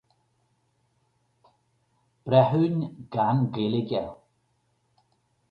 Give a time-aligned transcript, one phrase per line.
[2.25, 2.77] Breithiúin
[3.13, 4.01] gan Gaeilge.